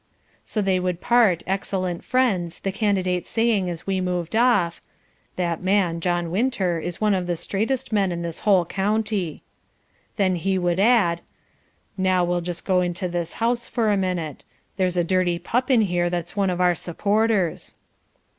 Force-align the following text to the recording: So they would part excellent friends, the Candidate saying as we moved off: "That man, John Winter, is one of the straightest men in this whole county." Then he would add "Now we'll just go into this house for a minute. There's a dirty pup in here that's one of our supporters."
So 0.43 0.63
they 0.63 0.79
would 0.79 0.99
part 0.99 1.43
excellent 1.45 2.03
friends, 2.03 2.61
the 2.61 2.71
Candidate 2.71 3.27
saying 3.27 3.69
as 3.69 3.85
we 3.85 4.01
moved 4.01 4.35
off: 4.35 4.81
"That 5.35 5.61
man, 5.61 5.99
John 6.01 6.31
Winter, 6.31 6.79
is 6.79 6.99
one 6.99 7.13
of 7.13 7.27
the 7.27 7.35
straightest 7.35 7.93
men 7.93 8.11
in 8.11 8.23
this 8.23 8.39
whole 8.39 8.65
county." 8.65 9.43
Then 10.15 10.37
he 10.37 10.57
would 10.57 10.79
add 10.79 11.21
"Now 11.99 12.23
we'll 12.23 12.41
just 12.41 12.65
go 12.65 12.81
into 12.81 13.07
this 13.07 13.33
house 13.33 13.67
for 13.67 13.91
a 13.91 13.95
minute. 13.97 14.43
There's 14.75 14.97
a 14.97 15.03
dirty 15.03 15.37
pup 15.37 15.69
in 15.69 15.81
here 15.81 16.09
that's 16.09 16.35
one 16.35 16.49
of 16.49 16.59
our 16.59 16.73
supporters." 16.73 17.75